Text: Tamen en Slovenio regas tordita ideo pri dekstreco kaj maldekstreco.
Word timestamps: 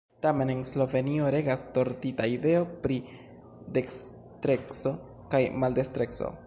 Tamen 0.25 0.49
en 0.51 0.61
Slovenio 0.69 1.27
regas 1.35 1.63
tordita 1.75 2.29
ideo 2.37 2.63
pri 2.87 2.99
dekstreco 3.79 4.97
kaj 5.35 5.43
maldekstreco. 5.65 6.35